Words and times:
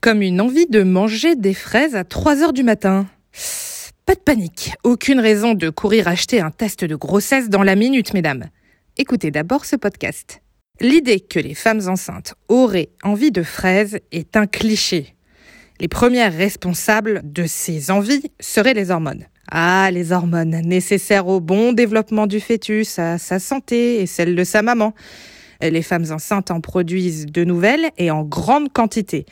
Comme 0.00 0.22
une 0.22 0.40
envie 0.40 0.66
de 0.66 0.82
manger 0.82 1.36
des 1.36 1.52
fraises 1.52 1.94
à 1.94 2.04
3 2.04 2.42
heures 2.42 2.54
du 2.54 2.62
matin. 2.62 3.06
Pas 4.06 4.14
de 4.14 4.20
panique, 4.20 4.72
aucune 4.82 5.20
raison 5.20 5.52
de 5.52 5.68
courir 5.68 6.08
acheter 6.08 6.40
un 6.40 6.50
test 6.50 6.84
de 6.84 6.96
grossesse 6.96 7.50
dans 7.50 7.62
la 7.62 7.76
minute, 7.76 8.14
mesdames. 8.14 8.46
Écoutez 8.96 9.30
d'abord 9.30 9.66
ce 9.66 9.76
podcast. 9.76 10.40
L'idée 10.80 11.20
que 11.20 11.38
les 11.38 11.52
femmes 11.52 11.82
enceintes 11.86 12.32
auraient 12.48 12.88
envie 13.02 13.30
de 13.30 13.42
fraises 13.42 13.98
est 14.10 14.38
un 14.38 14.46
cliché. 14.46 15.16
Les 15.80 15.88
premières 15.88 16.34
responsables 16.34 17.20
de 17.22 17.44
ces 17.46 17.90
envies 17.90 18.32
seraient 18.40 18.72
les 18.72 18.90
hormones. 18.90 19.26
Ah, 19.50 19.90
les 19.92 20.12
hormones 20.12 20.62
nécessaires 20.64 21.26
au 21.26 21.40
bon 21.40 21.74
développement 21.74 22.26
du 22.26 22.40
fœtus, 22.40 22.98
à 22.98 23.18
sa 23.18 23.38
santé 23.38 24.00
et 24.00 24.06
celle 24.06 24.34
de 24.34 24.44
sa 24.44 24.62
maman. 24.62 24.94
Les 25.62 25.82
femmes 25.82 26.06
enceintes 26.10 26.50
en 26.50 26.60
produisent 26.60 27.26
de 27.26 27.44
nouvelles 27.44 27.90
et 27.98 28.10
en 28.10 28.22
grande 28.22 28.72
quantité. 28.72 29.26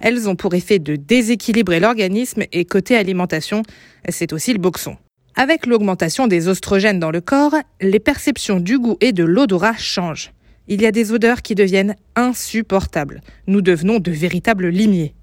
Elles 0.00 0.28
ont 0.28 0.36
pour 0.36 0.54
effet 0.54 0.78
de 0.78 0.96
déséquilibrer 0.96 1.80
l'organisme 1.80 2.44
et 2.52 2.64
côté 2.64 2.96
alimentation, 2.96 3.62
c'est 4.08 4.32
aussi 4.32 4.52
le 4.52 4.58
boxon. 4.58 4.96
Avec 5.36 5.66
l'augmentation 5.66 6.26
des 6.26 6.48
oestrogènes 6.48 7.00
dans 7.00 7.10
le 7.10 7.20
corps, 7.20 7.56
les 7.80 8.00
perceptions 8.00 8.60
du 8.60 8.78
goût 8.78 8.96
et 9.00 9.12
de 9.12 9.24
l'odorat 9.24 9.76
changent. 9.76 10.32
Il 10.68 10.80
y 10.80 10.86
a 10.86 10.92
des 10.92 11.12
odeurs 11.12 11.42
qui 11.42 11.54
deviennent 11.54 11.96
insupportables. 12.14 13.20
Nous 13.46 13.60
devenons 13.60 13.98
de 13.98 14.10
véritables 14.10 14.68
limiers. 14.68 15.14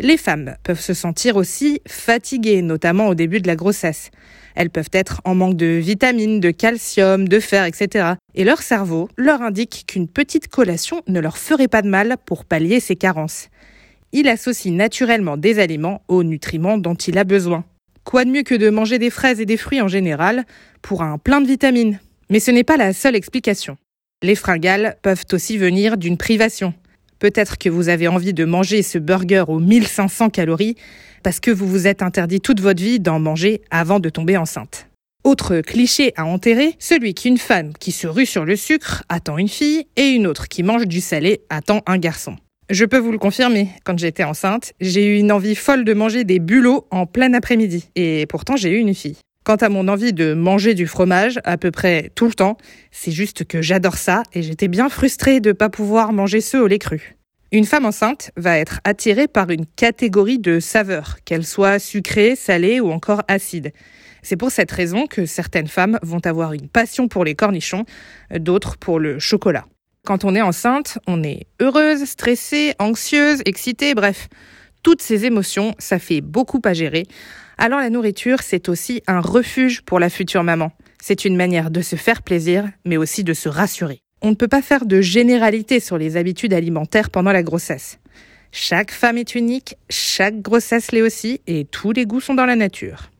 Les 0.00 0.16
femmes 0.16 0.56
peuvent 0.64 0.80
se 0.80 0.94
sentir 0.94 1.36
aussi 1.36 1.80
fatiguées, 1.86 2.62
notamment 2.62 3.08
au 3.08 3.14
début 3.14 3.40
de 3.40 3.46
la 3.46 3.56
grossesse. 3.56 4.10
Elles 4.56 4.70
peuvent 4.70 4.90
être 4.92 5.20
en 5.24 5.34
manque 5.34 5.56
de 5.56 5.66
vitamines, 5.66 6.40
de 6.40 6.50
calcium, 6.50 7.28
de 7.28 7.40
fer, 7.40 7.64
etc. 7.64 8.14
Et 8.34 8.44
leur 8.44 8.62
cerveau 8.62 9.08
leur 9.16 9.42
indique 9.42 9.84
qu'une 9.86 10.08
petite 10.08 10.48
collation 10.48 11.02
ne 11.06 11.20
leur 11.20 11.38
ferait 11.38 11.68
pas 11.68 11.82
de 11.82 11.88
mal 11.88 12.16
pour 12.24 12.44
pallier 12.44 12.80
ces 12.80 12.96
carences. 12.96 13.48
Il 14.12 14.28
associe 14.28 14.72
naturellement 14.72 15.36
des 15.36 15.58
aliments 15.58 16.02
aux 16.08 16.22
nutriments 16.22 16.78
dont 16.78 16.94
il 16.94 17.18
a 17.18 17.24
besoin. 17.24 17.64
Quoi 18.04 18.24
de 18.24 18.30
mieux 18.30 18.42
que 18.42 18.54
de 18.54 18.70
manger 18.70 18.98
des 18.98 19.10
fraises 19.10 19.40
et 19.40 19.46
des 19.46 19.56
fruits 19.56 19.80
en 19.80 19.88
général 19.88 20.44
pour 20.82 21.02
un 21.02 21.18
plein 21.18 21.40
de 21.40 21.46
vitamines? 21.46 21.98
Mais 22.30 22.38
ce 22.38 22.50
n'est 22.50 22.64
pas 22.64 22.76
la 22.76 22.92
seule 22.92 23.16
explication. 23.16 23.76
Les 24.22 24.34
fringales 24.34 24.96
peuvent 25.02 25.24
aussi 25.32 25.58
venir 25.58 25.96
d'une 25.96 26.16
privation. 26.16 26.74
Peut-être 27.24 27.56
que 27.56 27.70
vous 27.70 27.88
avez 27.88 28.06
envie 28.06 28.34
de 28.34 28.44
manger 28.44 28.82
ce 28.82 28.98
burger 28.98 29.44
aux 29.48 29.58
1500 29.58 30.28
calories 30.28 30.74
parce 31.22 31.40
que 31.40 31.50
vous 31.50 31.66
vous 31.66 31.86
êtes 31.86 32.02
interdit 32.02 32.38
toute 32.38 32.60
votre 32.60 32.82
vie 32.82 33.00
d'en 33.00 33.18
manger 33.18 33.62
avant 33.70 33.98
de 33.98 34.10
tomber 34.10 34.36
enceinte. 34.36 34.90
Autre 35.24 35.62
cliché 35.62 36.12
à 36.16 36.26
enterrer, 36.26 36.74
celui 36.78 37.14
qu'une 37.14 37.38
femme 37.38 37.72
qui 37.80 37.92
se 37.92 38.06
rue 38.06 38.26
sur 38.26 38.44
le 38.44 38.56
sucre 38.56 39.04
attend 39.08 39.38
une 39.38 39.48
fille 39.48 39.86
et 39.96 40.08
une 40.08 40.26
autre 40.26 40.48
qui 40.48 40.62
mange 40.62 40.86
du 40.86 41.00
salé 41.00 41.40
attend 41.48 41.80
un 41.86 41.96
garçon. 41.96 42.36
Je 42.68 42.84
peux 42.84 42.98
vous 42.98 43.12
le 43.12 43.16
confirmer, 43.16 43.70
quand 43.84 43.98
j'étais 43.98 44.24
enceinte, 44.24 44.74
j'ai 44.82 45.06
eu 45.06 45.18
une 45.18 45.32
envie 45.32 45.54
folle 45.54 45.86
de 45.86 45.94
manger 45.94 46.24
des 46.24 46.40
bulots 46.40 46.86
en 46.90 47.06
plein 47.06 47.32
après-midi. 47.32 47.88
Et 47.96 48.26
pourtant 48.26 48.56
j'ai 48.56 48.68
eu 48.68 48.80
une 48.80 48.94
fille. 48.94 49.16
Quant 49.44 49.56
à 49.56 49.68
mon 49.68 49.88
envie 49.88 50.14
de 50.14 50.32
manger 50.32 50.72
du 50.72 50.86
fromage, 50.86 51.38
à 51.44 51.58
peu 51.58 51.70
près 51.70 52.10
tout 52.14 52.26
le 52.26 52.32
temps, 52.32 52.56
c'est 52.90 53.10
juste 53.10 53.44
que 53.44 53.60
j'adore 53.60 53.98
ça 53.98 54.22
et 54.32 54.42
j'étais 54.42 54.68
bien 54.68 54.88
frustrée 54.88 55.40
de 55.40 55.50
ne 55.50 55.52
pas 55.52 55.68
pouvoir 55.68 56.14
manger 56.14 56.40
ceux 56.40 56.62
au 56.62 56.66
lait 56.66 56.78
cru. 56.78 57.14
Une 57.52 57.66
femme 57.66 57.84
enceinte 57.84 58.30
va 58.38 58.56
être 58.58 58.80
attirée 58.84 59.28
par 59.28 59.50
une 59.50 59.66
catégorie 59.66 60.38
de 60.38 60.60
saveurs, 60.60 61.18
qu'elles 61.26 61.44
soient 61.44 61.78
sucrées, 61.78 62.36
salées 62.36 62.80
ou 62.80 62.90
encore 62.90 63.20
acides. 63.28 63.72
C'est 64.22 64.36
pour 64.36 64.50
cette 64.50 64.72
raison 64.72 65.06
que 65.06 65.26
certaines 65.26 65.68
femmes 65.68 65.98
vont 66.02 66.24
avoir 66.24 66.54
une 66.54 66.68
passion 66.68 67.06
pour 67.06 67.22
les 67.22 67.34
cornichons, 67.34 67.84
d'autres 68.34 68.78
pour 68.78 68.98
le 68.98 69.18
chocolat. 69.18 69.66
Quand 70.06 70.24
on 70.24 70.34
est 70.34 70.40
enceinte, 70.40 70.98
on 71.06 71.22
est 71.22 71.46
heureuse, 71.60 72.04
stressée, 72.06 72.72
anxieuse, 72.78 73.42
excitée, 73.44 73.94
bref. 73.94 74.28
Toutes 74.82 75.02
ces 75.02 75.26
émotions, 75.26 75.74
ça 75.78 75.98
fait 75.98 76.22
beaucoup 76.22 76.60
à 76.64 76.72
gérer. 76.72 77.04
Alors 77.58 77.80
la 77.80 77.90
nourriture, 77.90 78.42
c'est 78.42 78.68
aussi 78.68 79.02
un 79.06 79.20
refuge 79.20 79.82
pour 79.82 80.00
la 80.00 80.10
future 80.10 80.42
maman. 80.42 80.72
C'est 81.00 81.24
une 81.24 81.36
manière 81.36 81.70
de 81.70 81.82
se 81.82 81.96
faire 81.96 82.22
plaisir, 82.22 82.68
mais 82.84 82.96
aussi 82.96 83.24
de 83.24 83.34
se 83.34 83.48
rassurer. 83.48 84.00
On 84.22 84.30
ne 84.30 84.34
peut 84.34 84.48
pas 84.48 84.62
faire 84.62 84.86
de 84.86 85.00
généralité 85.00 85.80
sur 85.80 85.98
les 85.98 86.16
habitudes 86.16 86.54
alimentaires 86.54 87.10
pendant 87.10 87.32
la 87.32 87.42
grossesse. 87.42 87.98
Chaque 88.52 88.90
femme 88.90 89.18
est 89.18 89.34
unique, 89.34 89.76
chaque 89.90 90.40
grossesse 90.40 90.92
l'est 90.92 91.02
aussi, 91.02 91.40
et 91.46 91.64
tous 91.64 91.92
les 91.92 92.06
goûts 92.06 92.20
sont 92.20 92.34
dans 92.34 92.46
la 92.46 92.56
nature. 92.56 93.10